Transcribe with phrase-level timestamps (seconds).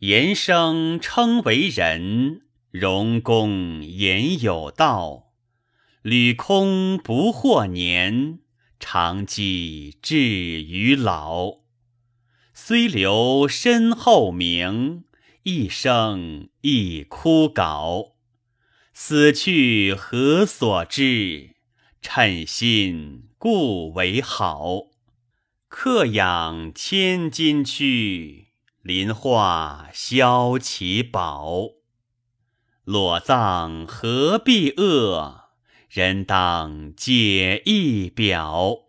[0.00, 5.32] 言生称为人，荣公言有道。
[6.02, 8.38] 履空不惑年，
[8.78, 11.62] 长记至于老。
[12.54, 15.02] 虽留身后名，
[15.42, 18.12] 一生亦枯槁。
[18.94, 21.56] 死去何所知？
[22.00, 24.84] 称心故为好。
[25.68, 28.47] 客养千金躯。
[28.88, 31.72] 林化消其宝，
[32.84, 35.50] 裸葬何必恶？
[35.90, 38.87] 人当解意表。